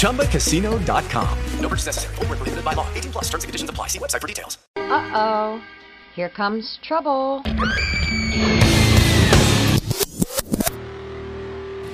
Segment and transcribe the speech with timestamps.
[0.00, 1.38] ChumbaCasino.com.
[1.60, 2.14] No purchase necessary.
[2.16, 2.88] Void where prohibited by law.
[2.94, 3.88] 18 plus terms and conditions apply.
[3.88, 4.58] See website for details.
[4.76, 5.62] Uh oh.
[6.14, 7.42] Here comes trouble.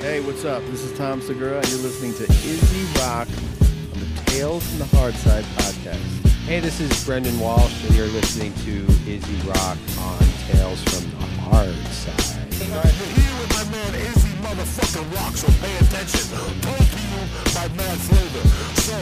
[0.01, 0.63] Hey, what's up?
[0.67, 4.97] This is Tom Segura, and you're listening to Izzy Rock on the Tales from the
[4.97, 6.27] Hard Side podcast.
[6.47, 11.27] Hey, this is Brendan Walsh, and you're listening to Izzy Rock on Tales from the
[11.43, 12.37] Hard Side.
[12.73, 16.31] Right Here with my man Izzy motherfucking Rock, so pay attention.
[16.63, 17.23] Told to you
[17.55, 18.45] by Mad Flavor.
[18.87, 18.99] So,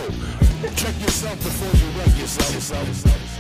[0.75, 2.55] check yourself before you wreck yourself.
[2.55, 3.34] yourself, yourself, yourself.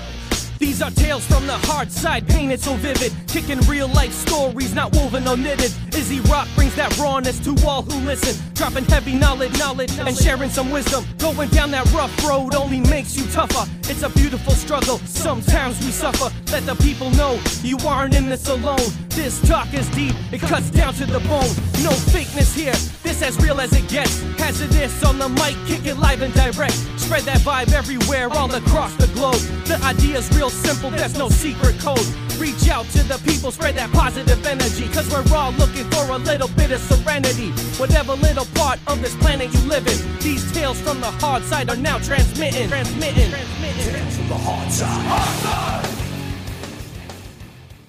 [0.65, 3.13] These are tales from the hard side, painted so vivid.
[3.29, 5.71] Kicking real life stories, not woven or knitted.
[5.95, 8.35] Izzy Rock brings that rawness to all who listen.
[8.55, 11.05] Dropping heavy knowledge, knowledge, and sharing some wisdom.
[11.19, 13.71] Going down that rough road only makes you tougher.
[13.91, 16.33] It's a beautiful struggle, sometimes we suffer.
[16.51, 18.89] Let the people know you aren't in this alone.
[19.11, 21.53] This talk is deep, it cuts down to the bone.
[21.85, 22.73] No fakeness here,
[23.05, 24.23] this as real as it gets.
[24.39, 26.75] Hazardous on the mic, kick it live and direct.
[26.99, 29.39] Spread that vibe everywhere, all across the globe.
[29.67, 32.05] The idea's real simple, there's no secret code.
[32.39, 34.89] Reach out to the people, spread that positive energy.
[34.89, 37.51] Cause we're all looking for a little bit of serenity.
[37.79, 41.71] Whatever little part of this planet you live in, these tales from the hard side
[41.71, 42.69] are now transmitting.
[42.69, 43.31] Transmitting.
[43.31, 45.91] Tales from the hard side.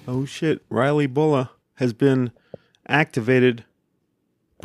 [0.06, 2.30] Oh shit, Riley Bullough has been
[2.86, 3.64] activated,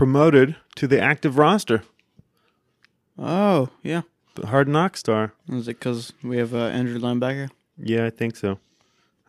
[0.01, 1.83] promoted to the active roster.
[3.19, 4.01] Oh, yeah.
[4.33, 5.33] The hard knock star.
[5.47, 7.51] Is it because we have uh, Andrew linebacker?
[7.77, 8.57] Yeah, I think so.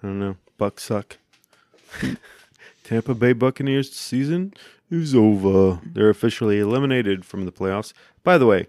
[0.02, 0.36] I don't know.
[0.58, 1.18] Bucs suck.
[2.84, 4.54] Tampa Bay Buccaneers season
[4.90, 5.78] is over.
[5.84, 7.92] They're officially eliminated from the playoffs.
[8.24, 8.68] By the way,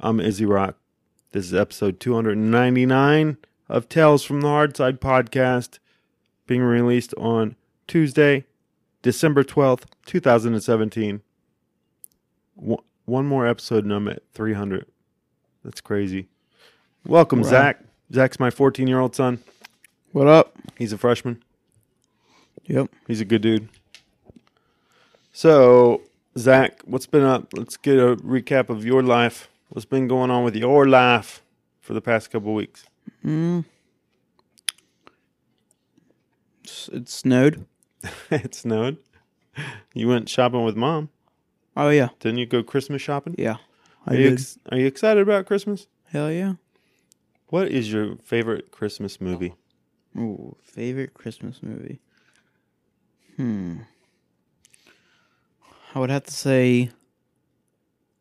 [0.00, 0.76] I'm Izzy Rock.
[1.32, 3.36] This is episode 299
[3.68, 5.78] of Tales from the Hard Side podcast,
[6.46, 7.54] being released on
[7.86, 8.46] Tuesday,
[9.02, 11.22] December 12th, 2017.
[12.54, 14.84] One one more episode and I'm at 300.
[15.64, 16.28] That's crazy.
[17.06, 17.48] Welcome, Wow.
[17.48, 17.80] Zach.
[18.12, 19.38] Zach's my 14 year old son.
[20.12, 20.56] What up?
[20.76, 21.42] He's a freshman.
[22.66, 22.90] Yep.
[23.06, 23.68] He's a good dude.
[25.32, 26.02] So,
[26.36, 27.46] Zach, what's been up?
[27.54, 29.48] Let's get a recap of your life.
[29.70, 31.42] What's been going on with your life
[31.80, 32.84] for the past couple weeks?
[33.24, 33.64] Mm.
[36.64, 37.64] It's- It snowed.
[38.30, 38.98] it snowed.
[39.94, 41.10] You went shopping with mom.
[41.76, 42.08] Oh, yeah.
[42.20, 43.34] Didn't you go Christmas shopping?
[43.38, 43.56] Yeah.
[44.06, 45.86] I Are you, ex- are you excited about Christmas?
[46.10, 46.54] Hell yeah.
[47.48, 49.54] What is your favorite Christmas movie?
[50.16, 52.00] Ooh, favorite Christmas movie?
[53.36, 53.78] Hmm.
[55.94, 56.90] I would have to say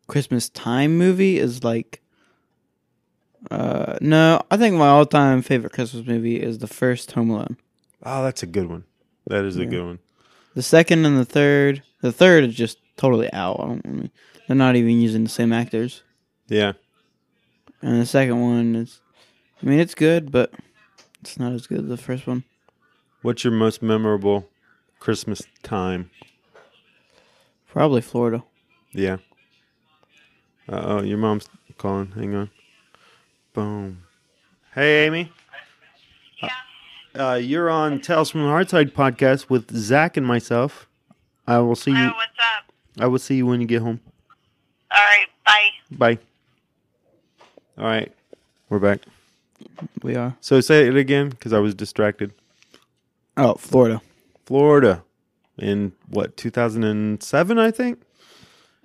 [0.08, 2.02] Christmas time movie is like
[3.52, 7.58] uh no, I think my all-time favorite Christmas movie is the first Home Alone.
[8.04, 8.84] Oh, that's a good one.
[9.28, 10.00] That is a good one.
[10.56, 13.60] The second and the third, the third is just totally out.
[13.60, 14.12] I don't I mean,
[14.48, 16.04] they're not even using the same actors.
[16.48, 16.74] Yeah.
[17.82, 19.02] And the second one is
[19.62, 20.54] I mean, it's good, but
[21.22, 22.44] it's not as good as the first one.
[23.22, 24.48] What's your most memorable
[25.00, 26.10] Christmas time?
[27.68, 28.44] Probably Florida.
[28.94, 29.18] Yeah.
[30.70, 32.12] Uh oh, your mom's calling.
[32.12, 32.50] Hang on.
[33.54, 34.04] Boom.
[34.74, 35.32] Hey, Amy.
[37.18, 37.30] Yeah.
[37.30, 40.88] Uh, you're on Tales from the Hardside podcast with Zach and myself.
[41.48, 41.98] I will see you.
[41.98, 42.72] Hi, what's up?
[43.00, 44.00] I will see you when you get home.
[44.92, 45.70] All right, bye.
[45.92, 46.20] Bye.
[47.78, 48.12] All right,
[48.70, 49.00] we're back.
[50.04, 50.36] We are.
[50.42, 52.34] So say it again because I was distracted.
[53.36, 54.02] Oh, Florida.
[54.46, 55.04] Florida,
[55.58, 57.58] in what 2007?
[57.58, 58.00] I think.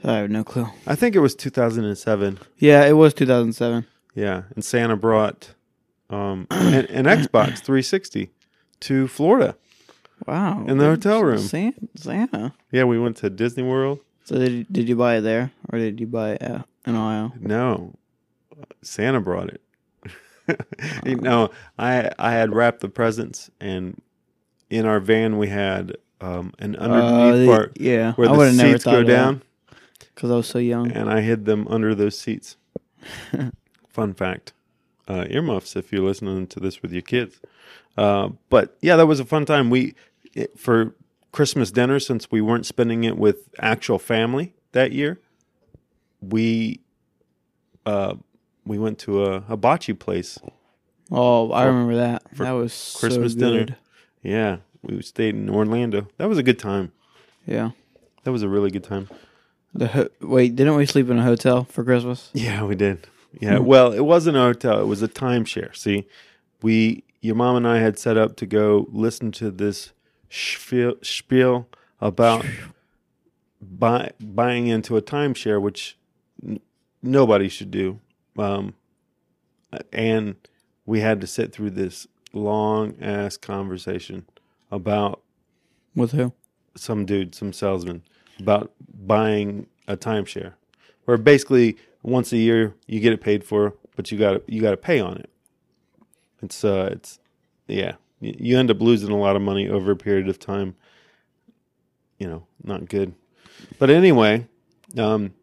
[0.05, 0.69] I have no clue.
[0.87, 2.39] I think it was 2007.
[2.59, 3.87] Yeah, it was 2007.
[4.15, 5.51] Yeah, and Santa brought
[6.13, 8.31] um, an, an Xbox 360
[8.81, 9.57] to Florida.
[10.27, 10.65] Wow.
[10.69, 11.39] In the hotel room.
[11.39, 11.81] Santa.
[11.97, 12.55] Santa.
[12.71, 13.99] Yeah, we went to Disney World.
[14.25, 17.33] So did, did you buy it there or did you buy it uh, in Ohio?
[17.41, 17.95] No,
[18.83, 19.61] Santa brought it.
[21.05, 24.01] you know, I I had wrapped the presents, and
[24.71, 28.55] in our van we had um, an underneath the- part yeah, where I the would've
[28.57, 29.13] never seats thought go of that.
[29.13, 29.43] down,
[30.15, 30.91] Because I was so young.
[30.91, 32.57] and I hid them under those seats.
[33.89, 34.53] Fun fact:
[35.09, 37.41] uh, earmuffs if you're listening to this with your kids.
[37.97, 39.71] Uh, but yeah, that was a fun time.
[39.71, 39.95] We
[40.35, 40.95] it, for
[41.33, 45.21] Christmas dinner since we weren't spending it with actual family that year.
[46.21, 46.81] We
[47.85, 48.15] uh,
[48.65, 50.39] we went to a hibachi place
[51.11, 52.23] Oh, I For- remember that.
[52.39, 53.77] That was so Christmas dinner.
[54.23, 56.09] Yeah, we stayed in Orlando.
[56.17, 56.93] That was a good time.
[57.47, 57.73] Yeah.
[58.25, 59.09] That was a really good time.
[59.75, 62.31] The ho- wait, didn't we sleep in a hotel for Christmas?
[62.33, 63.07] Yeah, we did.
[63.41, 65.75] Yeah, well, it wasn't a hotel; it was a timeshare.
[65.77, 66.07] See,
[66.63, 69.93] we, your mom and I had set up to go listen to this
[70.31, 71.69] spiel, spiel
[72.01, 72.45] about
[73.61, 75.97] buy, buying into a timeshare, which
[76.47, 76.61] n-
[77.03, 78.01] nobody should do.
[78.39, 78.75] Um,
[79.93, 80.37] and
[80.87, 84.27] we had to sit through this long ass conversation
[84.71, 85.23] about
[85.95, 86.33] With who?
[86.77, 88.03] some dude, some salesman,
[88.41, 88.73] about
[89.07, 90.55] buying a timeshare,
[91.05, 94.73] where basically once a year you get it paid for, but you got you got
[94.73, 95.31] to pay on it.
[96.43, 97.19] It's uh, it's
[97.67, 100.75] yeah, you, you end up losing a lot of money over a period of time.
[102.19, 103.15] You know, not good.
[103.79, 104.47] But anyway,
[104.97, 105.35] um,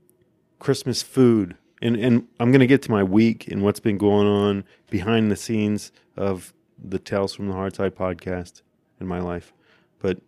[0.60, 4.64] Christmas food, and and I'm gonna get to my week and what's been going on
[4.90, 8.62] behind the scenes of the Tales from the Hard Side podcast
[9.00, 9.54] in my life.
[10.00, 10.20] But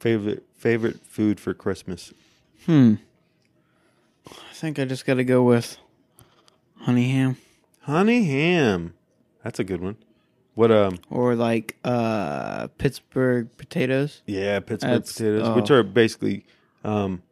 [0.00, 2.12] favorite favorite food for Christmas?
[2.66, 2.94] Hmm.
[4.50, 5.78] I think I just got to go with
[6.76, 7.36] honey ham
[7.88, 8.92] Honey ham.
[9.42, 9.96] That's a good one.
[10.54, 14.22] What um or like uh Pittsburgh potatoes.
[14.26, 15.54] yeah, Pittsburgh That's- potatoes, oh.
[15.54, 16.44] which are basically
[16.84, 17.22] um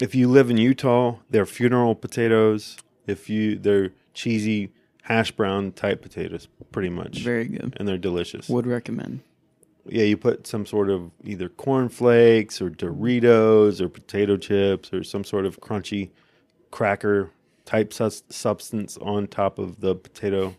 [0.00, 2.76] if you live in Utah, they're funeral potatoes.
[3.06, 4.72] If you they're cheesy
[5.02, 7.18] hash brown type potatoes pretty much.
[7.20, 7.76] Very good.
[7.76, 8.48] And they're delicious.
[8.48, 9.20] Would recommend.
[9.88, 15.02] Yeah, you put some sort of either corn flakes or Doritos or potato chips or
[15.04, 16.10] some sort of crunchy
[16.70, 17.30] cracker
[17.64, 20.56] type sus- substance on top of the potato,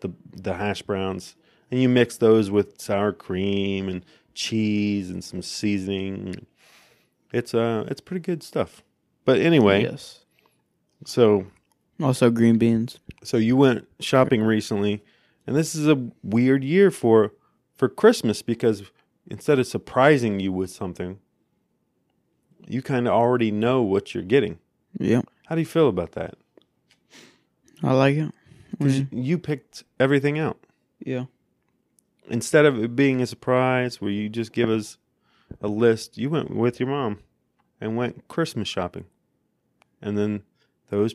[0.00, 1.36] the the hash browns,
[1.70, 4.04] and you mix those with sour cream and
[4.34, 6.46] cheese and some seasoning.
[7.32, 8.82] It's uh, it's pretty good stuff.
[9.24, 10.24] But anyway, Yes.
[11.04, 11.46] so
[12.00, 12.98] Also green beans.
[13.24, 15.02] so you went shopping recently,
[15.46, 17.32] and this is a weird year for
[17.76, 18.90] for Christmas because
[19.30, 21.18] instead of surprising you with something,
[22.66, 24.58] you kind of already know what you're getting.
[24.98, 25.22] Yeah.
[25.46, 26.34] How do you feel about that?
[27.82, 28.32] I like it.
[28.80, 29.08] 'Cause mm.
[29.12, 30.58] you picked everything out
[31.04, 31.26] Yeah.
[32.28, 34.98] instead of it being a surprise where you just give us
[35.62, 36.18] a list.
[36.18, 37.20] You went with your mom
[37.80, 39.06] and went Christmas shopping,
[40.02, 40.42] and then
[40.90, 41.14] those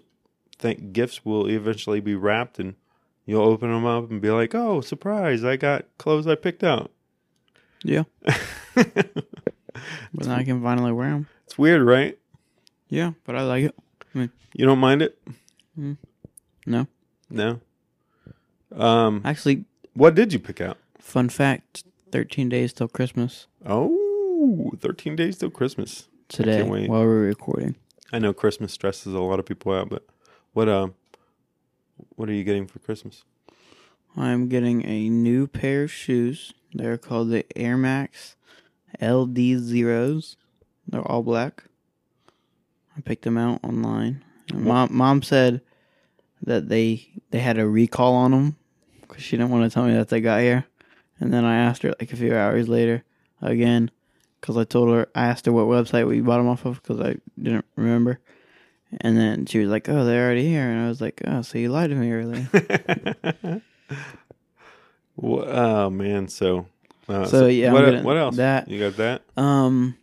[0.58, 2.76] th- gifts will eventually be wrapped, and
[3.26, 5.44] you'll open them up and be like, "Oh, surprise!
[5.44, 6.92] I got clothes I picked out."
[7.84, 8.04] Yeah.
[8.76, 11.28] but now I can finally wear them.
[11.46, 12.18] It's weird, right?
[12.90, 13.76] Yeah, but I like it.
[14.14, 15.18] I mean, You don't mind it?
[16.66, 16.88] no.
[17.30, 17.60] No.
[18.76, 20.78] Um, Actually, what did you pick out?
[21.00, 26.08] fun fact 13 days till Christmas Oh, 13 days till Christmas.
[26.30, 27.76] Today while we're recording.
[28.14, 30.06] I know Christmas stresses a lot of people out, but
[30.54, 30.94] what um,
[32.22, 33.24] what are you getting for Christmas?
[34.16, 36.54] I'm getting a new pair of shoes.
[36.72, 38.36] They're called the Air Max
[39.02, 40.38] LD Zeros.
[40.88, 41.64] They're all black.
[42.96, 44.24] I picked them out online.
[44.50, 45.62] And mom, mom said
[46.44, 48.56] that they they had a recall on them
[49.02, 50.66] because she didn't want to tell me that they got here.
[51.20, 53.04] And then I asked her like a few hours later
[53.42, 53.90] again
[54.40, 57.00] because I told her I asked her what website we bought them off of because
[57.00, 58.20] I didn't remember.
[59.00, 61.58] And then she was like, "Oh, they're already here," and I was like, "Oh, so
[61.58, 62.50] you lied to me earlier."
[65.16, 66.66] Wha- oh man, so
[67.08, 68.36] uh, So, yeah, what, what else?
[68.38, 68.68] that.
[68.68, 69.22] you got that?
[69.38, 69.96] Um,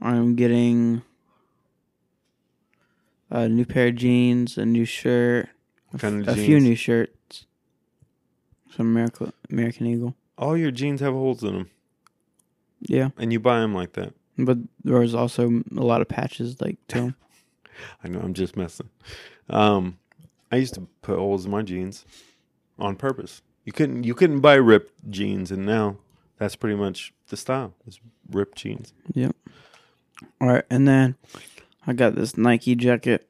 [0.00, 1.02] I'm getting
[3.30, 5.48] a new pair of jeans, a new shirt, a,
[5.90, 7.46] What kind f- of a few new shirts,
[8.74, 10.14] some American American Eagle.
[10.38, 11.70] All your jeans have holes in them,
[12.80, 14.12] Yeah, and you buy them like that.
[14.38, 17.16] but there was also a lot of patches like to 'em.
[18.02, 18.88] I know I'm just messing.
[19.48, 19.98] Um,
[20.50, 22.04] I used to put holes in my jeans
[22.78, 23.42] on purpose.
[23.64, 25.96] You couldn't you couldn't buy ripped jeans, and now
[26.38, 27.74] that's pretty much the style.
[27.86, 28.00] Is
[28.30, 28.92] ripped jeans.
[29.14, 29.36] Yep.
[30.40, 31.16] All right, and then
[31.86, 33.28] I got this Nike jacket,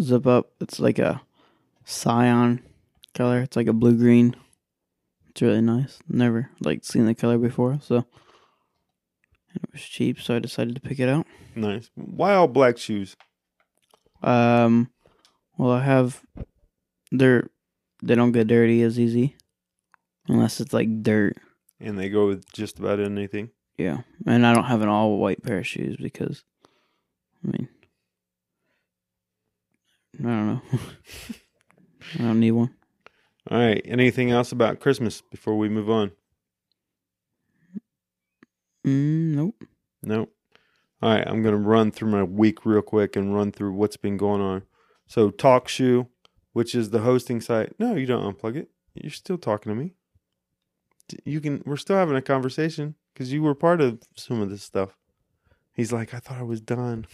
[0.00, 0.50] zip up.
[0.60, 1.22] It's like a
[1.84, 2.62] cyan
[3.14, 3.40] color.
[3.40, 4.34] It's like a blue green.
[5.30, 5.98] It's really nice.
[6.08, 8.06] Never like seen the color before, so
[9.54, 11.26] and it was cheap, so I decided to pick it out.
[11.54, 11.90] Nice.
[11.94, 13.16] Why all black shoes?
[14.22, 14.90] Um,
[15.56, 16.22] well, I have
[17.10, 17.48] they're
[18.02, 19.36] they don't get dirty as easy
[20.28, 21.36] unless it's like dirt.
[21.80, 23.50] And they go with just about anything.
[23.76, 26.44] Yeah, and I don't have an all white pair of shoes because,
[27.44, 27.68] I mean,
[30.20, 30.62] I don't know.
[32.18, 32.74] I don't need one.
[33.50, 33.82] All right.
[33.84, 36.12] Anything else about Christmas before we move on?
[38.86, 39.64] Mm, nope.
[40.02, 40.32] Nope.
[41.02, 44.16] All right, I'm gonna run through my week real quick and run through what's been
[44.16, 44.62] going on.
[45.08, 46.06] So, TalkShoe,
[46.52, 47.74] which is the hosting site.
[47.78, 48.70] No, you don't unplug it.
[48.94, 49.94] You're still talking to me.
[51.24, 51.62] You can.
[51.66, 54.96] We're still having a conversation because you were part of some of this stuff.
[55.74, 57.06] He's like, I thought I was done.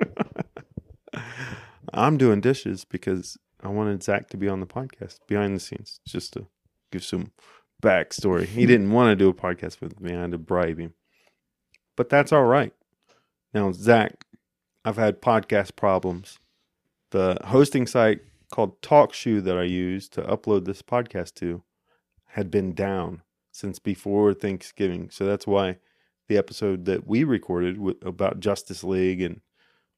[1.94, 6.00] I'm doing dishes because I wanted Zach to be on the podcast behind the scenes,
[6.06, 6.46] just to
[6.90, 7.30] give some
[7.80, 8.46] backstory.
[8.46, 10.16] He didn't want to do a podcast with me.
[10.16, 10.94] I had to bribe him,
[11.94, 12.72] but that's all right.
[13.54, 14.24] Now, Zach,
[14.84, 16.38] I've had podcast problems.
[17.10, 21.62] The hosting site called TalkShoe that I use to upload this podcast to
[22.28, 25.10] had been down since before Thanksgiving.
[25.10, 25.78] So that's why
[26.28, 29.40] the episode that we recorded with, about Justice League and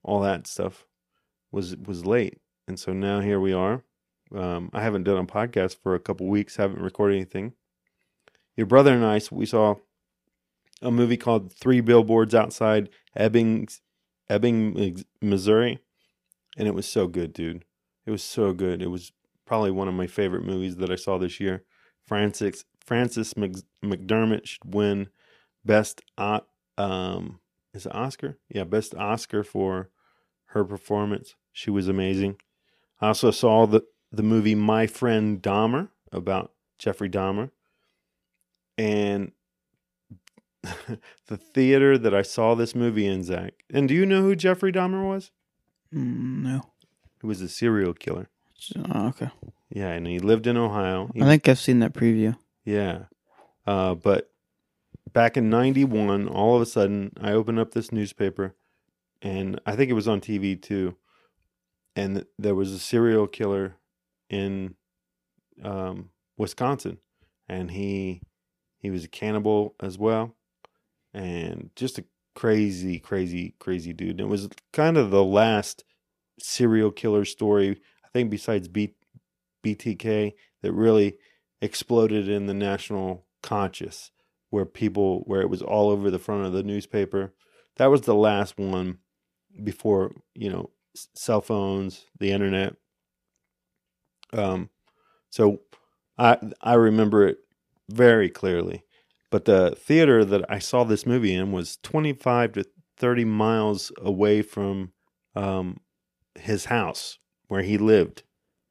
[0.02, 0.86] all that stuff
[1.52, 2.40] was was late.
[2.66, 3.84] And so now here we are.
[4.34, 6.56] Um, I haven't done a podcast for a couple weeks.
[6.56, 7.52] Haven't recorded anything.
[8.56, 9.76] Your brother and I we saw
[10.84, 13.68] a movie called Three Billboards Outside Ebbing,
[14.28, 15.80] Ebbing, Missouri,
[16.56, 17.64] and it was so good, dude.
[18.06, 18.82] It was so good.
[18.82, 19.12] It was
[19.46, 21.64] probably one of my favorite movies that I saw this year.
[22.06, 25.08] Francis Francis Mc, McDermott should win
[25.64, 26.02] best
[26.76, 27.40] um
[27.72, 28.38] is it Oscar?
[28.48, 29.90] Yeah, best Oscar for
[30.46, 31.34] her performance.
[31.52, 32.36] She was amazing.
[33.00, 37.50] I also saw the the movie My Friend Dahmer about Jeffrey Dahmer.
[38.76, 39.32] And
[41.26, 43.54] the theater that I saw this movie in, Zach.
[43.72, 45.30] And do you know who Jeffrey Dahmer was?
[45.94, 46.62] Mm, no.
[47.20, 48.28] He was a serial killer.
[48.92, 49.30] Oh, okay.
[49.70, 51.10] Yeah, and he lived in Ohio.
[51.14, 52.36] He- I think I've seen that preview.
[52.64, 53.04] Yeah.
[53.66, 54.30] Uh, but
[55.12, 58.54] back in 91, all of a sudden, I opened up this newspaper
[59.22, 60.96] and I think it was on TV too.
[61.96, 63.76] And th- there was a serial killer
[64.28, 64.74] in
[65.62, 66.98] um, Wisconsin.
[67.48, 68.22] And he
[68.78, 70.34] he was a cannibal as well.
[71.14, 72.04] And just a
[72.34, 74.12] crazy, crazy, crazy dude.
[74.12, 75.84] And It was kind of the last
[76.40, 78.94] serial killer story, I think, besides B-
[79.62, 81.18] BTK, that really
[81.62, 84.10] exploded in the national conscious
[84.50, 87.34] where people where it was all over the front of the newspaper.
[87.76, 88.98] That was the last one
[89.64, 90.70] before you know
[91.14, 92.76] cell phones the internet.
[94.32, 94.70] Um
[95.30, 95.60] so
[96.18, 97.38] i i remember it
[97.90, 98.83] very clearly
[99.34, 102.64] but the theater that i saw this movie in was 25 to
[102.96, 104.92] 30 miles away from
[105.34, 105.80] um
[106.36, 108.22] his house where he lived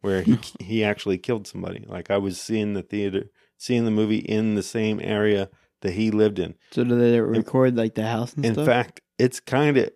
[0.04, 1.86] where he he actually killed somebody.
[1.88, 5.50] Like I was seeing the theater, seeing the movie in the same area
[5.82, 6.56] that he lived in.
[6.72, 8.66] So do they record like the house and In stuff?
[8.66, 9.90] fact, it's kind of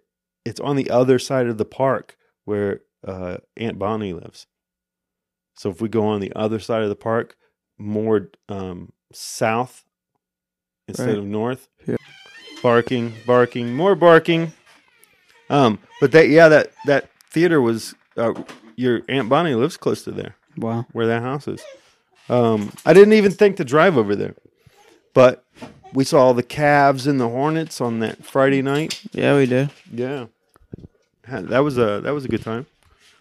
[0.46, 4.48] it's on the other side of the park where uh, Aunt Bonnie lives.
[5.58, 7.36] So if we go on the other side of the park,
[7.78, 9.84] more um, south
[10.88, 11.18] instead Right.
[11.18, 11.98] of north, Yeah.
[12.64, 14.54] barking, barking, more barking.
[15.50, 18.34] Um, but that yeah, that that theater was uh,
[18.76, 20.86] your Aunt Bonnie lives close to there wow.
[20.92, 21.62] where that house is.
[22.30, 24.36] Um, I didn't even think to drive over there,
[25.14, 25.46] but
[25.94, 29.02] we saw the Cavs and the Hornets on that Friday night.
[29.14, 29.70] Yeah, we did.
[29.92, 30.26] Yeah,
[31.28, 32.66] that was a that was a good time.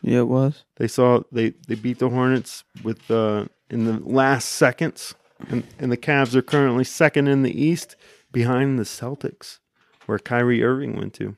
[0.02, 0.64] Yeah, it was.
[0.76, 5.14] They saw they they beat the Hornets with uh, in the last seconds,
[5.48, 7.96] and and the Cavs are currently second in the East
[8.32, 9.58] behind the Celtics,
[10.06, 11.36] where Kyrie Irving went to.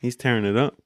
[0.00, 0.80] He's tearing it up.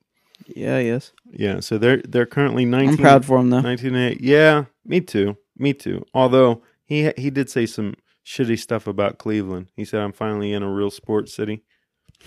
[0.46, 1.12] Yeah, yes.
[1.30, 3.62] Yeah, so they're they're currently 19 I'm proud for him though.
[3.62, 4.20] 1908.
[4.20, 5.36] Yeah, me too.
[5.56, 6.04] Me too.
[6.14, 9.68] Although he he did say some shitty stuff about Cleveland.
[9.76, 11.62] He said I'm finally in a real sports city.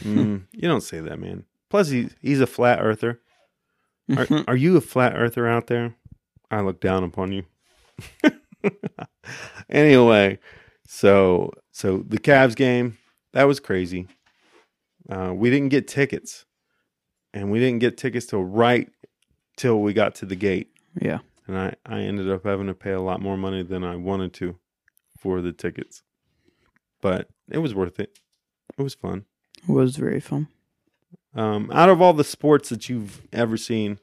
[0.02, 1.46] Mm, you don't say that, man.
[1.70, 3.22] Plus he he's a flat earther.
[4.18, 5.96] Are, are you a flat earther out there?
[6.52, 7.44] I look down upon you.
[9.70, 10.40] anyway,
[10.88, 12.98] so so the Cavs game,
[13.34, 14.08] that was crazy.
[15.10, 16.46] Uh, we didn't get tickets.
[17.34, 18.90] And we didn't get tickets till right
[19.58, 20.70] till we got to the gate
[21.02, 21.20] Yeah.
[21.48, 24.32] and I, I ended up having to pay a lot more money than I wanted
[24.36, 24.58] to
[25.20, 26.02] for the tickets.
[27.02, 28.18] But it was worth it.
[28.78, 29.26] It was fun.
[29.68, 30.48] It was very fun.
[31.36, 34.00] Um, out of all the sports that you've ever seen,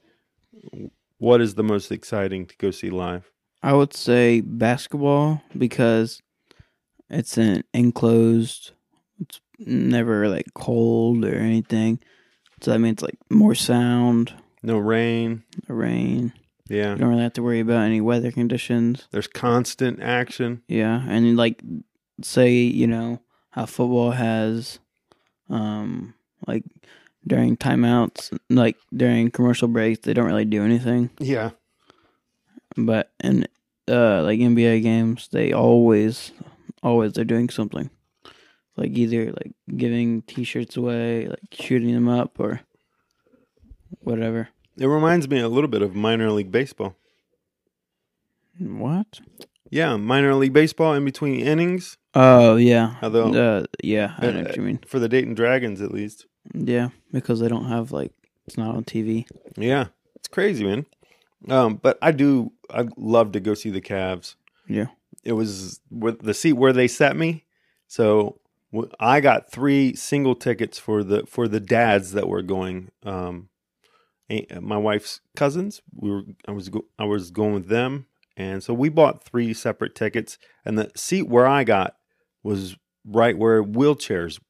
[1.16, 3.31] what is the most exciting to go see live?
[3.62, 6.20] I would say basketball because
[7.08, 8.72] it's an enclosed.
[9.20, 12.00] It's never like cold or anything,
[12.60, 15.44] so that means like more sound, No rain.
[15.66, 16.32] the rain.
[16.68, 16.92] Yeah.
[16.92, 19.06] You don't really have to worry about any weather conditions.
[19.10, 20.62] There's constant action.
[20.68, 21.62] Yeah, and like
[22.22, 24.78] say you know how football has,
[25.50, 26.14] um,
[26.46, 26.64] like
[27.26, 31.10] during timeouts, like during commercial breaks, they don't really do anything.
[31.20, 31.50] Yeah.
[32.76, 33.46] But in
[33.88, 36.32] uh like NBA games, they always
[36.82, 37.90] always they're doing something.
[38.76, 42.60] Like either like giving t-shirts away, like shooting them up or
[44.00, 44.48] whatever.
[44.78, 46.96] It reminds me a little bit of minor league baseball.
[48.58, 49.20] What?
[49.70, 51.96] Yeah, minor league baseball in between innings.
[52.14, 52.96] Oh yeah.
[53.00, 54.80] They'll- Uh, yeah, I know Uh, what you mean.
[54.86, 56.26] For the Dayton Dragons, at least.
[56.54, 58.12] Yeah, because they don't have like
[58.46, 59.26] it's not on TV.
[59.56, 59.86] Yeah,
[60.16, 60.86] it's crazy, man.
[61.48, 62.52] Um, but I do.
[62.72, 64.36] I love to go see the Cavs.
[64.68, 64.86] Yeah.
[65.24, 67.44] It was with the seat where they set me.
[67.86, 68.40] So
[68.98, 72.90] I got three single tickets for the for the dads that were going.
[73.04, 73.48] Um,
[74.60, 75.82] my wife's cousins.
[75.94, 76.22] We were.
[76.48, 76.68] I was.
[76.68, 80.38] Go, I was going with them, and so we bought three separate tickets.
[80.64, 81.96] And the seat where I got
[82.42, 84.40] was right where wheelchairs,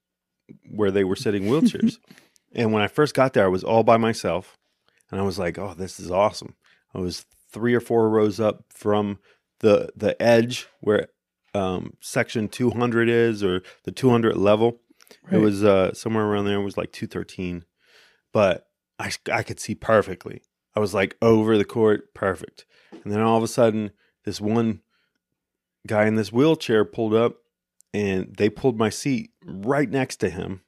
[0.71, 1.99] where they were sitting wheelchairs.
[2.55, 4.57] and when I first got there, I was all by myself,
[5.11, 6.55] and I was like, "Oh, this is awesome."
[6.95, 9.19] I was three or four rows up from
[9.61, 11.09] the the edge where
[11.55, 14.81] um, section 200 is, or the 200 level.
[15.31, 16.59] It was uh, somewhere around there.
[16.59, 17.65] It was like 213,
[18.33, 18.67] but
[18.99, 20.43] I I could see perfectly.
[20.75, 22.65] I was like over the court, perfect.
[23.05, 23.91] And then all of a sudden,
[24.25, 24.81] this one
[25.87, 27.37] guy in this wheelchair pulled up,
[27.93, 30.63] and they pulled my seat right next to him,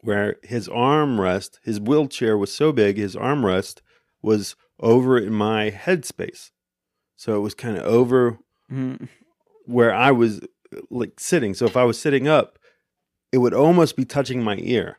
[0.00, 3.80] where his armrest, his wheelchair was so big, his armrest
[4.22, 6.50] was over in my headspace.
[7.16, 8.38] So it was kind of over
[8.70, 9.08] Mhm.
[9.64, 10.40] where I was
[10.90, 11.54] like sitting.
[11.54, 12.58] So if I was sitting up,
[13.32, 14.96] it would almost be touching my ear.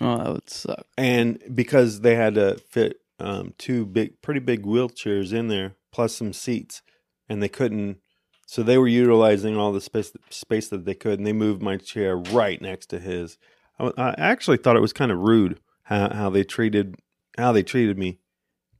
[0.00, 0.86] Oh, that would suck.
[0.96, 6.14] And because they had to fit um, two big, pretty big wheelchairs in there, plus
[6.16, 6.80] some seats,
[7.28, 7.98] and they couldn't.
[8.46, 11.76] So they were utilizing all the space space that they could, and they moved my
[11.76, 13.36] chair right next to his.
[13.78, 16.96] I, I actually thought it was kind of rude how, how they treated
[17.38, 18.18] how they treated me,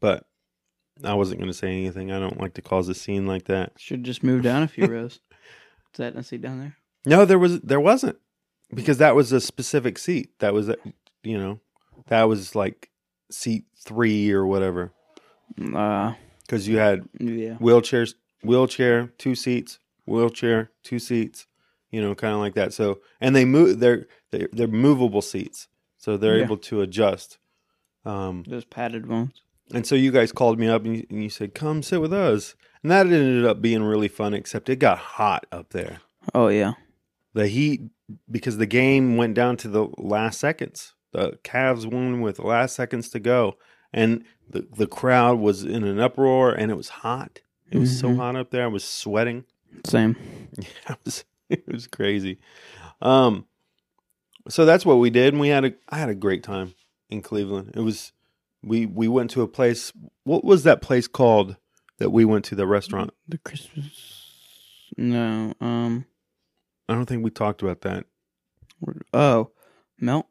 [0.01, 0.27] but
[1.05, 2.11] I wasn't going to say anything.
[2.13, 3.73] I don't like to cause a scene like that.
[3.79, 5.15] Should just move down a few rows.
[5.93, 6.77] Is that a seat down there?
[7.07, 8.19] No, there was there wasn't
[8.75, 10.31] because that was a specific seat.
[10.41, 10.71] That was
[11.23, 11.61] you know
[12.09, 12.91] that was like
[13.31, 14.93] seat three or whatever.
[15.75, 17.55] Uh, Because you had yeah.
[17.59, 21.47] wheelchairs, wheelchair, two seats, wheelchair, two seats.
[21.91, 22.73] You know, kind of like that.
[22.73, 23.81] So and they move.
[23.81, 25.67] They're they're, they're movable seats,
[25.99, 26.45] so they're Yeah.
[26.45, 27.39] able to adjust.
[28.05, 29.43] Um, Those padded ones.
[29.73, 32.13] And so you guys called me up and you, and you said, "Come sit with
[32.13, 34.35] us," and that ended up being really fun.
[34.35, 36.01] Except it got hot up there.
[36.35, 36.73] Oh yeah.
[37.35, 37.83] the Heat
[38.31, 40.95] because the game went down to the last seconds.
[41.13, 43.57] The Cavs won with last seconds to go,
[43.93, 47.41] and the the crowd was in an uproar, and it was hot.
[47.71, 48.17] It was so Mhm.
[48.17, 48.65] hot up there.
[48.65, 49.45] I was sweating.
[49.87, 50.17] Same.
[50.59, 52.39] Yeah, it was it was crazy.
[53.01, 53.47] Um,
[54.49, 56.75] so that's what we did, and we had a I had a great time
[57.09, 57.73] in Cleveland.
[57.75, 58.13] It was
[58.63, 59.93] we we went to a place.
[60.25, 61.57] What was that place called
[61.99, 62.55] that we went to?
[62.55, 63.11] The restaurant.
[63.29, 64.27] The Christmas.
[64.97, 65.55] No.
[65.61, 66.07] Um.
[66.89, 68.05] I don't think we talked about that.
[69.13, 69.51] Oh,
[70.01, 70.27] melt.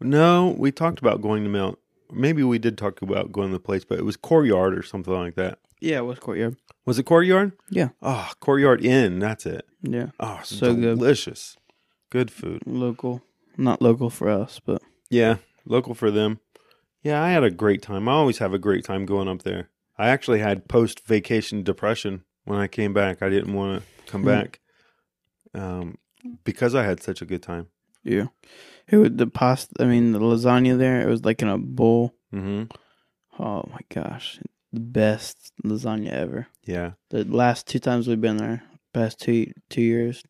[0.00, 1.78] No, we talked about going to Mount.
[2.12, 5.12] Maybe we did talk about going to the place, but it was Courtyard or something
[5.12, 5.58] like that.
[5.80, 6.56] Yeah, it was courtyard.
[6.86, 7.52] Was it Courtyard?
[7.70, 7.88] Yeah.
[8.00, 9.18] Oh, Courtyard Inn.
[9.18, 9.66] That's it.
[9.82, 10.10] Yeah.
[10.20, 10.82] Oh, So good.
[10.98, 11.56] delicious.
[12.10, 12.62] Good food.
[12.66, 13.22] Local.
[13.56, 14.80] Not local for us, but
[15.10, 16.40] Yeah, local for them.
[17.04, 18.08] Yeah, I had a great time.
[18.08, 19.68] I always have a great time going up there.
[19.96, 23.22] I actually had post vacation depression when I came back.
[23.22, 24.26] I didn't want to come Hmm.
[24.28, 24.60] back
[25.54, 25.98] um,
[26.44, 27.68] because I had such a good time.
[28.02, 28.26] yeah.
[28.86, 29.72] It was the pasta.
[29.82, 31.00] I mean, the lasagna there.
[31.00, 32.14] It was like in a bowl.
[32.30, 32.64] hmm
[33.38, 34.38] Oh my gosh,
[34.72, 36.46] the best lasagna ever.
[36.64, 38.62] Yeah, The last two times we've been there,
[38.92, 40.22] past two two years,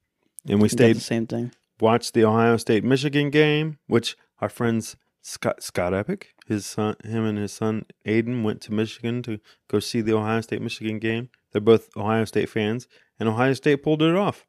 [0.49, 1.51] and we stayed the same thing.
[1.81, 7.25] watched the Ohio State Michigan game, which our friends Scott Scott Epic, his son, him
[7.25, 11.31] and his son Aiden went to Michigan to go see the Ohio State Michigan game.
[11.51, 12.87] They're both Ohio State fans,
[13.19, 14.47] and Ohio State pulled it off.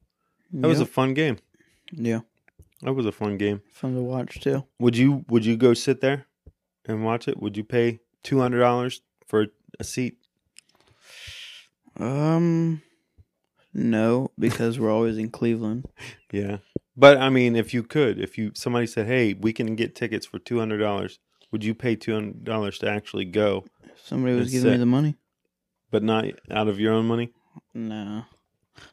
[0.52, 1.38] That was a fun game.
[1.94, 2.20] yeah,
[2.82, 3.62] That was a fun game.
[3.72, 4.66] fun to watch too.
[4.80, 6.26] Would you Would you go sit there
[6.86, 7.42] and watch it?
[7.42, 9.48] Would you pay two hundred dollars for
[9.80, 10.18] a seat?
[11.98, 12.82] Um,
[13.74, 15.86] no, because we're always in Cleveland.
[16.32, 16.58] Yeah,
[16.96, 20.26] but I mean, if you could, if you somebody said, "Hey, we can get tickets
[20.26, 21.20] for two hundred dollars,"
[21.52, 24.86] would you pay two hundred dollars to actually go, If somebody was giving me the
[24.86, 25.16] money,
[25.92, 27.32] but not out of your own money?
[27.74, 28.26] no.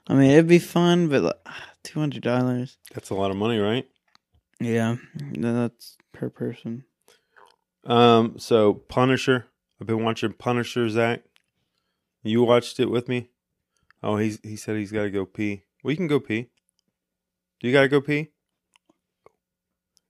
[0.06, 1.40] I mean, it'd be fun, but like,
[1.82, 2.78] two hundred dollars.
[2.94, 3.88] That's a lot of money, right?
[4.60, 4.96] Yeah,
[5.36, 6.84] that's per person.
[7.84, 9.46] Um, so Punisher,
[9.80, 11.22] I've been watching Punisher, Zach.
[12.22, 13.30] You watched it with me?
[14.02, 15.64] Oh, he's he said he's got to go pee.
[15.82, 16.48] Well, you can go pee.
[17.62, 18.30] Do you got to go pee?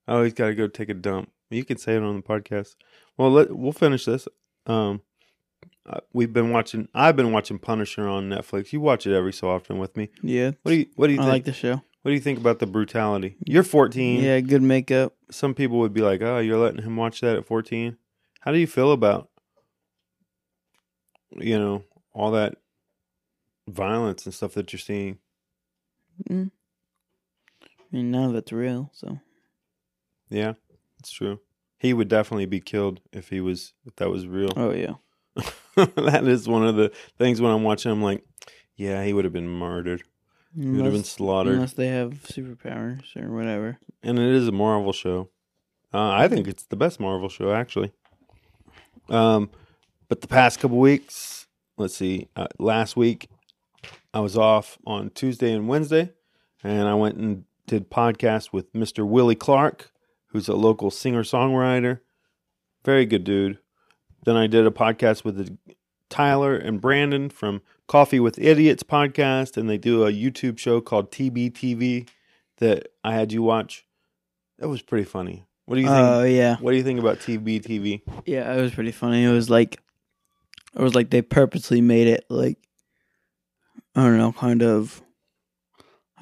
[0.09, 1.31] Oh, he's got to go take a dump.
[1.51, 2.77] You can say it on the podcast.
[3.19, 4.27] Well, let we'll finish this.
[4.67, 5.03] Um,
[5.85, 6.88] uh, we've been watching.
[6.95, 8.73] I've been watching Punisher on Netflix.
[8.73, 10.09] You watch it every so often with me.
[10.23, 11.33] Yeah, What do you What do you I think?
[11.33, 11.75] like the show.
[11.75, 13.37] what do you think about the brutality?
[13.45, 14.23] You're 14.
[14.23, 15.15] Yeah, good makeup.
[15.31, 17.99] Some people would be like, "Oh, you're letting him watch that at 14."
[18.41, 19.29] How do you feel about
[21.37, 21.85] you know
[22.15, 22.57] all that
[23.69, 25.19] violence and stuff that you're seeing?
[26.31, 26.51] Mm.
[27.93, 29.19] I mean, none of it's real, so
[30.31, 30.55] Yeah,
[30.99, 31.41] it's true.
[31.79, 34.53] He would definitely be killed if he was if that was real.
[34.57, 34.95] oh yeah.
[35.77, 37.91] that is one of the things when I'm watching.
[37.91, 38.25] I'm like,
[38.77, 40.03] yeah, he would have been murdered.
[40.55, 41.55] He would have been slaughtered.
[41.55, 43.79] Unless they have superpowers or whatever.
[44.03, 45.31] and it is a Marvel show.
[45.95, 47.93] Uh, I think it's the best Marvel show, actually.
[49.09, 49.51] Um,
[50.09, 51.47] but the past couple weeks,
[51.79, 52.29] let's see.
[52.37, 53.29] Uh, last week,
[54.13, 56.13] I was off on Tuesday and Wednesday,
[56.63, 57.45] and I went and
[57.81, 59.07] podcast with Mr.
[59.07, 59.91] Willy Clark,
[60.27, 62.01] who's a local singer songwriter.
[62.85, 63.59] Very good dude.
[64.25, 65.59] Then I did a podcast with
[66.09, 71.11] Tyler and Brandon from Coffee with Idiots podcast, and they do a YouTube show called
[71.11, 72.09] TBTV
[72.59, 73.85] that I had you watch.
[74.59, 75.45] That was pretty funny.
[75.65, 75.99] What do you think?
[75.99, 76.57] Oh yeah.
[76.59, 78.03] What do you think about TBTV?
[78.27, 79.25] Yeah, it was pretty funny.
[79.25, 79.81] It was like,
[80.75, 82.59] it was like they purposely made it like,
[83.95, 85.03] I don't know, kind of.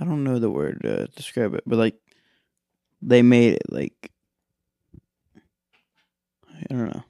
[0.00, 1.96] I don't know the word to describe it, but like,
[3.02, 4.10] they made it like,
[6.70, 7.04] I don't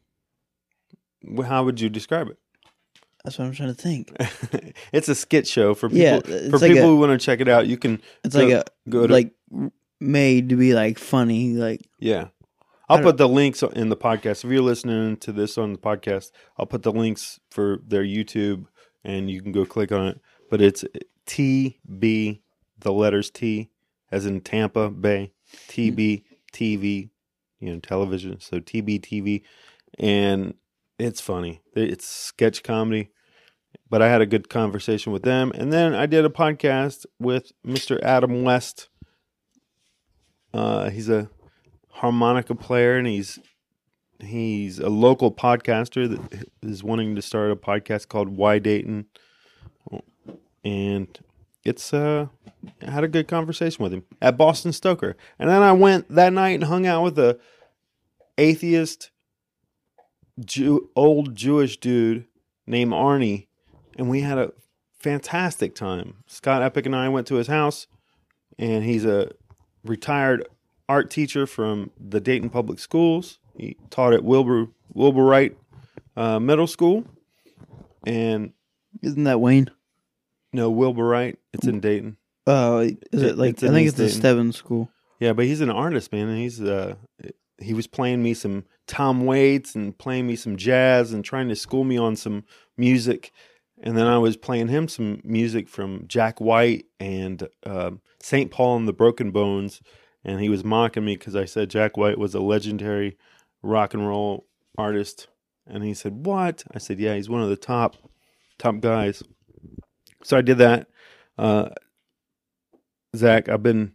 [1.27, 1.43] know.
[1.45, 2.39] How would you describe it?
[3.25, 4.13] That's what I'm trying to think.
[4.93, 6.03] it's a skit show for people.
[6.03, 8.01] Yeah, for like people a- who want to check it out, you can.
[8.25, 9.33] It's go- like a go to like
[10.01, 12.29] made to be like funny, like Yeah.
[12.89, 14.45] I'll put the links in the podcast.
[14.45, 18.65] If you're listening to this on the podcast, I'll put the links for their YouTube
[19.05, 20.21] and you can go click on it.
[20.51, 20.85] But it's
[21.29, 22.41] TB,
[22.81, 23.71] the letters T,
[24.11, 25.33] as in Tampa Bay,
[25.69, 27.11] TB TV,
[27.61, 28.41] you know, television.
[28.41, 29.43] So TB TV.
[29.99, 30.55] And
[30.99, 31.63] it's funny.
[31.75, 33.11] It's sketch comedy.
[33.89, 35.53] But I had a good conversation with them.
[35.55, 38.01] And then I did a podcast with Mr.
[38.03, 38.89] Adam West.
[40.53, 41.29] Uh, he's a
[41.91, 43.39] harmonica player and he's
[44.21, 49.07] he's a local podcaster that is wanting to start a podcast called Why Dayton
[50.65, 51.19] and
[51.65, 52.27] it's uh
[52.87, 56.33] I had a good conversation with him at Boston Stoker and then I went that
[56.33, 57.39] night and hung out with a
[58.39, 59.11] atheist
[60.45, 62.27] Jew, old Jewish dude
[62.67, 63.47] named Arnie
[63.97, 64.53] and we had a
[64.99, 67.87] fantastic time Scott Epic and I went to his house
[68.59, 69.31] and he's a
[69.85, 70.47] retired
[70.89, 73.39] art teacher from the Dayton Public Schools.
[73.57, 75.57] He taught at Wilbur Wilbur Wright
[76.17, 77.05] uh, Middle School,
[78.05, 78.53] and
[79.03, 79.71] isn't that Wayne?
[80.53, 81.39] no Wilbur Wright.
[81.53, 82.17] It's in Dayton.
[82.47, 84.09] Oh, is It- like it's I think it's the.
[84.09, 84.91] Stebbins School.
[85.19, 86.29] Yeah, but he's an artist, man.
[86.29, 86.95] And he's uh,
[87.59, 91.57] he was playing me some Tom Waits and playing me some jazz and trying to
[91.57, 92.45] school me on some
[92.79, 93.31] music.
[93.83, 98.51] And then I was playing him some music from Jack White and uh, St.
[98.51, 99.81] Paul and the Broken Bones.
[100.25, 103.17] And he was mocking me because I said Jack White was a legendary
[103.63, 105.29] rock and roll artist.
[105.67, 107.97] And he said, "What?" I said, "Yeah, he's one of the top
[108.59, 109.23] top guys."
[110.25, 110.89] So I did that.
[111.39, 111.69] Uh,
[113.17, 113.93] Zach, I've been.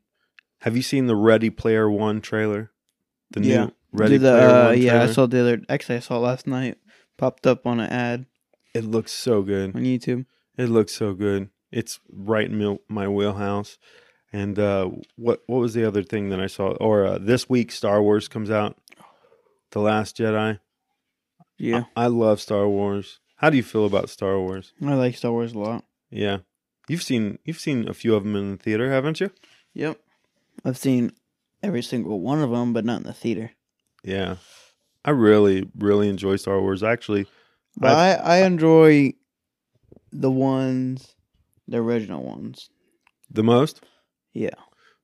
[0.61, 2.71] Have you seen the Ready Player One trailer?
[3.31, 5.61] The yeah, new Ready the, Player uh, One Yeah, I saw the other.
[5.69, 6.77] Actually, I saw it last night.
[7.17, 8.25] Popped up on an ad
[8.73, 9.75] It looks so good.
[9.75, 10.25] on YouTube.
[10.57, 11.49] It looks so good.
[11.71, 13.77] It's right in my wheelhouse.
[14.33, 16.71] And uh, what what was the other thing that I saw?
[16.73, 18.77] Or uh, this week, Star Wars comes out.
[19.71, 20.59] The Last Jedi.
[21.57, 23.19] Yeah, I love Star Wars.
[23.37, 24.73] How do you feel about Star Wars?
[24.85, 25.85] I like Star Wars a lot.
[26.09, 26.39] Yeah,
[26.87, 29.31] you've seen you've seen a few of them in the theater, haven't you?
[29.73, 29.99] Yep,
[30.63, 31.11] I've seen
[31.63, 33.51] every single one of them, but not in the theater.
[34.03, 34.35] Yeah,
[35.03, 36.83] I really really enjoy Star Wars.
[36.83, 37.27] Actually,
[37.77, 39.13] But I, I enjoy
[40.11, 41.15] the ones,
[41.67, 42.69] the original ones.
[43.29, 43.81] the most.
[44.33, 44.49] Yeah,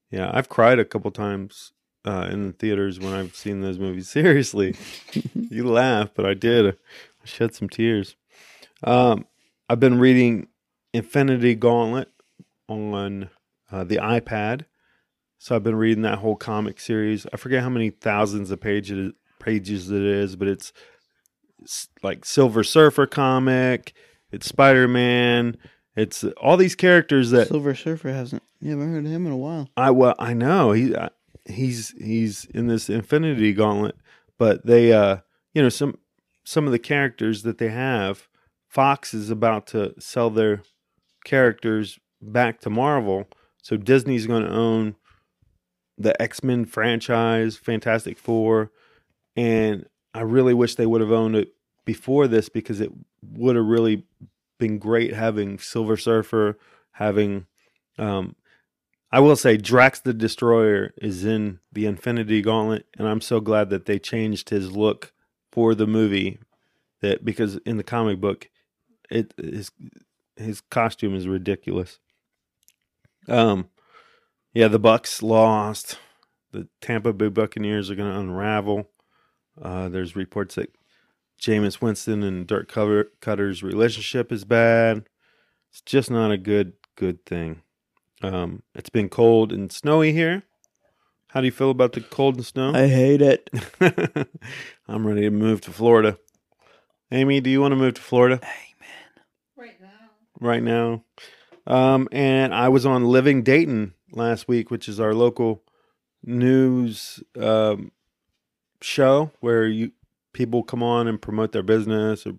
[0.10, 1.72] Yeah, I've cried a couple times
[2.06, 4.10] uh, in the theaters when I've seen those movies.
[4.20, 4.76] Seriously,
[5.34, 6.68] you laugh, but I did.
[6.68, 8.16] I shed some tears.
[8.84, 9.26] Um,
[9.70, 10.48] I've been reading
[10.94, 12.10] Infinity Gauntlet
[12.68, 13.30] on
[13.72, 14.66] uh, the iPad,
[15.38, 17.26] so I've been reading that whole comic series.
[17.34, 20.72] I forget how many thousands of pages pages it is, but it's,
[21.62, 23.94] it's like Silver Surfer comic.
[24.32, 25.58] It's Spider Man.
[25.96, 28.44] It's all these characters that Silver Surfer hasn't.
[28.60, 29.70] You haven't heard of him in a while.
[29.76, 31.10] I well, I know he uh,
[31.46, 33.96] he's he's in this Infinity Gauntlet,
[34.38, 35.18] but they uh
[35.54, 35.98] you know some
[36.44, 38.28] some of the characters that they have,
[38.68, 40.64] Fox is about to sell their
[41.24, 43.28] characters back to Marvel,
[43.62, 44.96] so Disney's going to own
[45.98, 48.72] the X Men franchise, Fantastic Four,
[49.36, 51.54] and I really wish they would have owned it
[51.86, 54.06] before this because it would have really
[54.60, 56.58] been great having Silver Surfer,
[56.94, 57.46] having
[57.98, 58.36] um,
[59.12, 63.70] I will say Drax the Destroyer is in the Infinity Gauntlet, and I'm so glad
[63.70, 65.12] that they changed his look
[65.52, 66.40] for the movie
[67.02, 68.50] that because in the comic book,
[69.10, 69.72] it his
[70.42, 72.00] his costume is ridiculous.
[73.28, 73.70] Um,
[74.54, 75.98] yeah, the Bucs lost.
[76.52, 78.90] The Tampa Bay Buccaneers are going to unravel.
[79.62, 80.74] Uh, there's reports that
[81.42, 85.06] Jameis Winston and Dirk Koetter, Koetter's relationship is bad.
[85.72, 87.62] It's just not a good good thing.
[88.22, 90.44] Um, it's been cold and snowy here.
[91.30, 92.74] How do you feel about the cold and snow?
[92.76, 93.50] I hate it.
[94.88, 96.18] I'm ready to move to Florida.
[97.10, 98.42] Amy, do you want to move to Florida?
[100.42, 101.04] Right now.
[101.68, 105.64] Um, and I was on Living Dayton last week, which is our local
[106.24, 107.92] news um,
[108.82, 109.92] show where you
[110.34, 112.34] people come on and promote their business, or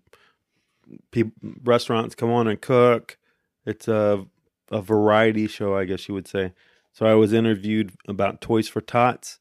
[1.13, 3.17] peop restaurants come on and cook.
[3.65, 4.27] It's a
[4.73, 6.55] a variety show, I guess you would say.
[6.93, 9.39] So I was interviewed about Toys for Tots,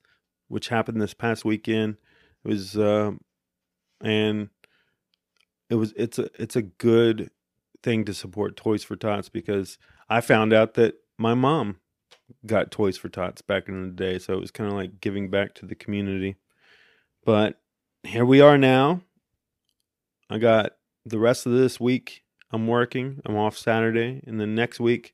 [0.50, 1.98] which happened this past weekend.
[2.44, 3.22] It was um
[4.02, 4.50] and
[5.70, 7.32] it was it's a it's a good
[7.84, 9.78] thing to support Toys for Tots because
[10.10, 11.78] I found out that my mom
[12.46, 15.30] got Toys for Tots back in the day, so it was kind of like giving
[15.30, 16.36] back to the community.
[17.26, 17.60] But
[18.04, 19.02] here we are now.
[20.30, 20.74] I got
[21.06, 22.24] the rest of this week.
[22.52, 23.22] I'm working.
[23.26, 25.14] I'm off Saturday, and then next week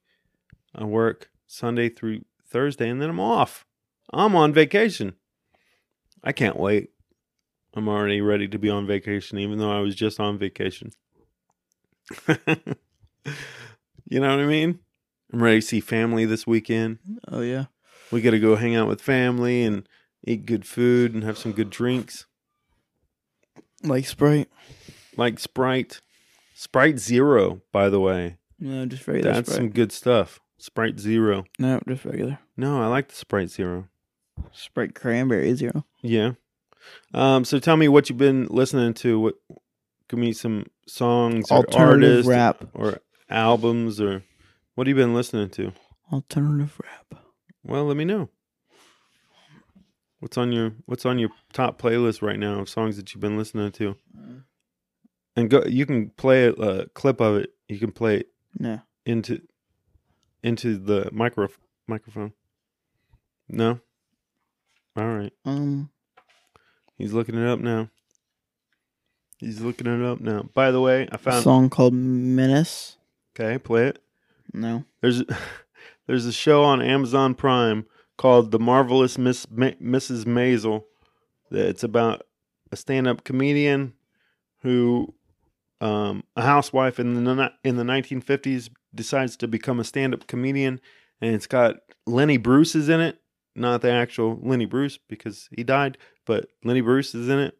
[0.73, 3.65] I work Sunday through Thursday, and then I'm off.
[4.13, 5.15] I'm on vacation.
[6.23, 6.91] I can't wait.
[7.73, 10.91] I'm already ready to be on vacation, even though I was just on vacation.
[12.27, 14.79] you know what I mean?
[15.33, 16.99] I'm ready to see family this weekend.
[17.27, 17.65] Oh yeah.
[18.11, 19.87] We got to go hang out with family and
[20.25, 22.25] eat good food and have some good drinks
[23.83, 24.49] Like Sprite.
[25.17, 25.99] like Sprite.
[26.55, 28.37] Sprite Zero, by the way.
[28.59, 29.57] No, just regular That's Sprite.
[29.57, 30.39] some good stuff.
[30.57, 31.43] Sprite Zero.
[31.59, 32.39] No, just regular.
[32.55, 33.89] No, I like the Sprite Zero.
[34.51, 35.83] Sprite cranberry zero.
[36.01, 36.31] Yeah.
[37.13, 39.19] Um, so tell me what you've been listening to.
[39.19, 39.35] What
[40.09, 42.63] give me some songs or artists rap.
[42.73, 44.23] or albums or
[44.75, 45.73] what have you been listening to?
[46.11, 47.23] Alternative rap.
[47.63, 48.29] Well, let me know.
[50.19, 53.37] What's on your What's on your top playlist right now of songs that you've been
[53.37, 53.95] listening to?
[55.35, 55.63] And go.
[55.65, 57.51] You can play a, a clip of it.
[57.67, 58.81] You can play it No.
[59.05, 59.41] into
[60.41, 61.49] into the micro
[61.87, 62.33] microphone.
[63.47, 63.79] No.
[64.95, 65.33] All right.
[65.45, 65.91] Um
[66.97, 67.89] He's looking it up now.
[69.37, 70.49] He's looking it up now.
[70.53, 71.37] By the way, I found.
[71.37, 72.97] A song called Menace.
[73.35, 73.99] Okay, play it.
[74.53, 74.85] No.
[75.01, 75.23] There's
[76.07, 77.85] there's a show on Amazon Prime
[78.17, 80.25] called The Marvelous Miss Ma- Mrs.
[80.25, 80.85] Maisel.
[81.51, 82.23] that It's about
[82.71, 83.93] a stand-up comedian
[84.61, 85.13] who
[85.79, 90.81] um, a housewife in the in the 1950s decides to become a stand-up comedian
[91.21, 93.19] and it's got Lenny Bruce is in it,
[93.55, 97.57] not the actual Lenny Bruce because he died, but Lenny Bruce is in it.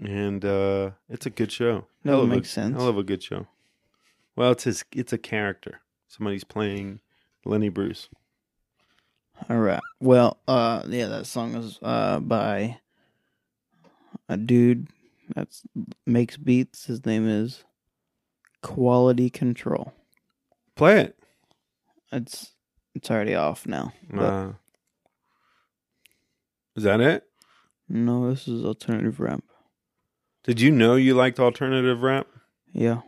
[0.00, 1.86] And uh, it's a good show.
[2.04, 2.76] That Hell would a- sense.
[2.78, 3.46] I love a good show.
[4.36, 4.84] Well, it's his.
[4.92, 5.80] It's a character.
[6.08, 7.00] Somebody's playing
[7.44, 8.08] Lenny Bruce.
[9.48, 9.80] All right.
[10.00, 12.78] Well, uh, yeah, that song is uh by
[14.28, 14.88] a dude
[15.34, 15.48] that
[16.06, 16.86] makes beats.
[16.86, 17.64] His name is
[18.62, 19.92] Quality Control.
[20.74, 21.18] Play it.
[22.12, 22.52] It's
[22.94, 23.92] it's already off now.
[24.16, 24.52] Uh,
[26.76, 27.24] is that it?
[27.88, 29.42] no, this is alternative rap.
[30.44, 32.26] Did you know you liked alternative rap?
[32.72, 33.00] Yeah.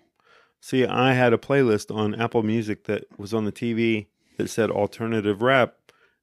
[0.60, 4.06] See, I had a playlist on Apple Music that was on the TV
[4.38, 5.76] that said alternative rap,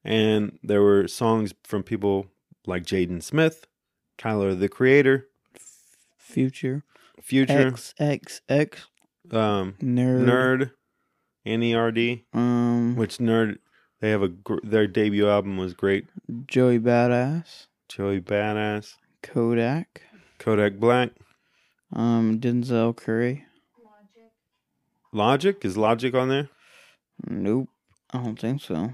[0.04, 2.26] and there were songs from people
[2.66, 3.66] like Jaden Smith,
[4.18, 5.28] Tyler the Creator,
[6.18, 6.82] Future.
[7.22, 8.86] Future, X X X
[9.30, 10.26] um, Nerd.
[10.26, 10.70] Nerd,
[11.46, 13.58] N-E-R-D, Um which Nerd,
[14.00, 16.06] they have a gr- their debut album was great.
[16.46, 17.68] Joey Badass.
[17.88, 20.02] Joey Badass, Kodak.
[20.38, 21.10] Kodak Black,
[21.92, 23.44] Um Denzel Curry.
[25.12, 26.48] Logic is Logic on there?
[27.28, 27.68] Nope.
[28.12, 28.92] I don't think so.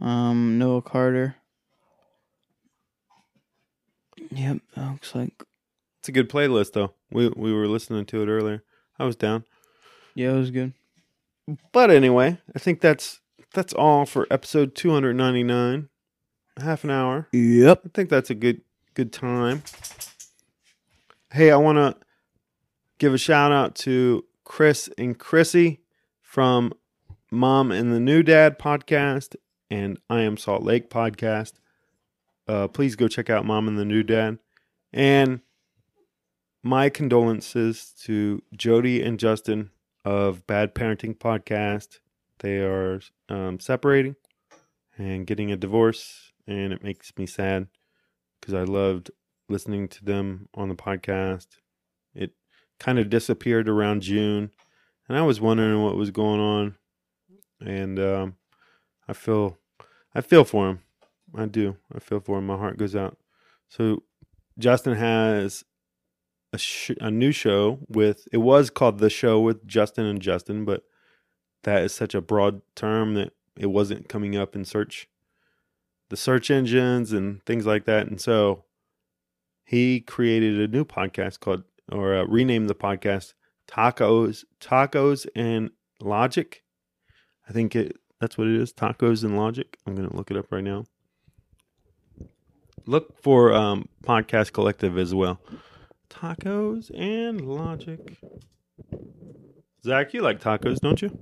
[0.00, 1.36] Um Noah Carter.
[4.30, 5.32] Yep, that looks like
[6.00, 6.92] It's a good playlist though.
[7.10, 8.62] We we were listening to it earlier.
[8.98, 9.44] I was down.
[10.14, 10.72] yeah, it was good.
[11.72, 13.20] But anyway, I think that's
[13.52, 15.88] that's all for episode 299.
[16.60, 17.28] Half an hour.
[17.32, 17.82] Yep.
[17.84, 18.60] I think that's a good
[18.94, 19.62] good time.
[21.32, 21.96] Hey, I want to
[22.98, 25.80] give a shout out to Chris and Chrissy
[26.22, 26.72] from
[27.30, 29.34] Mom and the New Dad podcast
[29.68, 31.54] and I Am Salt Lake podcast.
[32.46, 34.38] Uh, please go check out Mom and the New Dad.
[34.92, 35.40] And
[36.62, 39.70] my condolences to Jody and Justin
[40.04, 41.98] of Bad Parenting Podcast.
[42.38, 44.14] They are um, separating
[44.96, 47.66] and getting a divorce, and it makes me sad
[48.44, 49.10] because I loved
[49.48, 51.46] listening to them on the podcast.
[52.14, 52.32] It
[52.78, 54.50] kind of disappeared around June,
[55.08, 56.74] and I was wondering what was going on.
[57.60, 58.36] And um,
[59.08, 59.56] I feel,
[60.14, 60.80] I feel for him.
[61.34, 61.76] I do.
[61.94, 62.46] I feel for him.
[62.46, 63.16] My heart goes out.
[63.70, 64.02] So
[64.58, 65.64] Justin has
[66.52, 68.28] a, sh- a new show with.
[68.30, 70.82] It was called the show with Justin and Justin, but
[71.62, 75.08] that is such a broad term that it wasn't coming up in search,
[76.14, 78.06] the search engines and things like that.
[78.06, 78.62] And so
[79.64, 83.34] he created a new podcast called, or uh, renamed the podcast
[83.66, 86.62] Tacos, Tacos and Logic.
[87.48, 88.72] I think it that's what it is.
[88.72, 89.76] Tacos and Logic.
[89.88, 90.84] I'm gonna look it up right now.
[92.86, 95.40] Look for um, Podcast Collective as well.
[96.08, 97.98] Tacos and Logic.
[99.82, 101.18] Zach, you like tacos, don't you?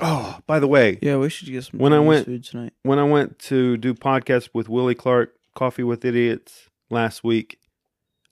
[0.00, 2.72] Oh, by the way, Yeah, we should get some when I went food tonight.
[2.82, 7.58] when I went to do podcast with Willy Clark, Coffee with Idiots last week,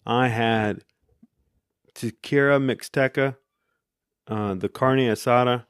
[0.07, 0.85] I had
[1.94, 3.37] Taqueria Mixteca,
[4.27, 5.64] uh, the carne asada.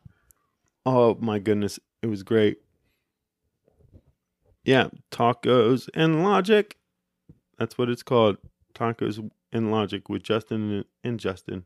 [0.86, 2.58] Oh my goodness, it was great.
[4.64, 6.76] Yeah, tacos and logic.
[7.58, 8.36] That's what it's called.
[8.74, 11.64] Tacos and logic with Justin and Justin.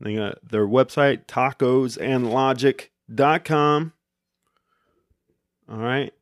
[0.00, 1.24] They got their website,
[3.10, 3.92] tacosandlogic.com.
[5.68, 6.12] All right.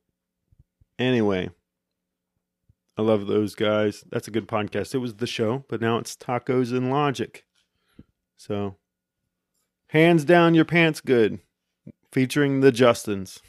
[0.98, 1.50] Anyway,
[2.96, 4.04] I love those guys.
[4.10, 4.94] That's a good podcast.
[4.94, 7.44] It was the show, but now it's Tacos and Logic.
[8.36, 8.76] So,
[9.88, 11.40] hands down, your pants good,
[12.12, 13.40] featuring the Justins.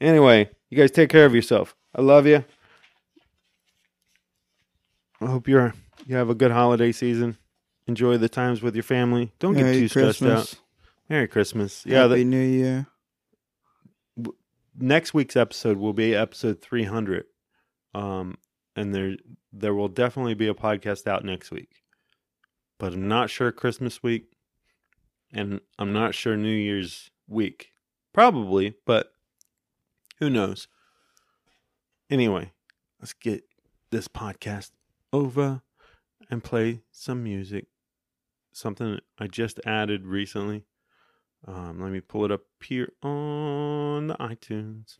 [0.00, 1.74] Anyway, you guys take care of yourself.
[1.94, 2.44] I love you.
[5.20, 5.74] I hope you're
[6.06, 7.38] you have a good holiday season.
[7.86, 9.32] Enjoy the times with your family.
[9.38, 10.54] Don't get Merry too stressed Christmas.
[10.54, 10.61] out.
[11.12, 11.84] Merry Christmas.
[11.84, 12.86] Yeah, the, Happy New Year.
[14.74, 17.26] next week's episode will be episode 300
[17.94, 18.38] um
[18.74, 19.16] and there
[19.52, 21.82] there will definitely be a podcast out next week.
[22.78, 24.32] But i'm not sure christmas week
[25.34, 27.72] and i'm not sure new year's week.
[28.14, 29.12] Probably but
[30.18, 30.66] who knows?
[32.08, 32.52] Anyway
[33.00, 33.44] let's get
[33.90, 34.70] this podcast
[35.12, 35.60] over
[36.30, 37.66] and play some music.
[38.54, 40.64] Something i just added recently
[41.46, 44.96] um, let me pull it up here on the iTunes.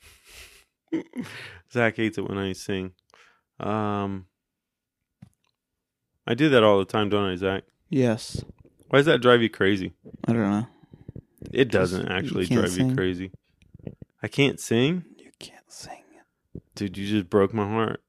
[1.72, 2.92] Zach hates it when I sing.
[3.61, 4.26] Um,
[6.26, 7.64] I do that all the time, don't I, Zach?
[7.90, 8.44] Yes.
[8.88, 9.92] Why does that drive you crazy?
[10.26, 10.66] I don't know.
[11.52, 13.33] It doesn't you actually can't drive you crazy.
[14.22, 15.05] I can't sing?
[15.18, 16.02] You can't sing.
[16.74, 18.02] Dude, you just broke my heart.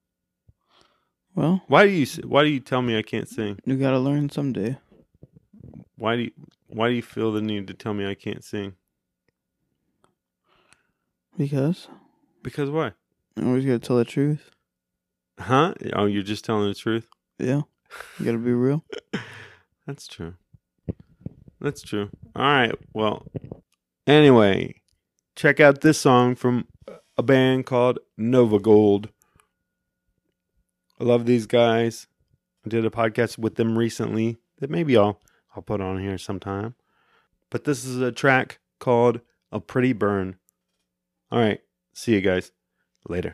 [1.36, 3.58] Well, Why do you why do you tell me I can't sing?
[3.66, 4.78] you gotta learn someday.
[5.96, 6.32] Why do you
[6.74, 8.74] why do you feel the need to tell me I can't sing?
[11.38, 11.88] Because
[12.42, 12.94] Because why?
[13.38, 14.50] I always gotta tell the truth.
[15.40, 15.74] Huh?
[15.94, 17.08] Oh, you're just telling the truth?
[17.40, 17.62] Yeah.
[18.20, 18.84] You gotta be real.
[19.88, 20.36] That's true.
[21.60, 22.10] That's true.
[22.36, 22.76] All right.
[22.94, 23.26] Well,
[24.08, 24.82] anyway,
[25.36, 26.68] check out this song from
[27.18, 29.10] a band called NOVAGOLD.
[31.00, 32.08] I love these guys.
[32.66, 35.20] I did a podcast with them recently that maybe I'll
[35.56, 36.76] I'll put on here sometime.
[37.50, 40.38] But this is a track called A Pretty Burn.
[41.32, 41.62] All right.
[41.94, 42.52] See you guys
[43.08, 43.34] later.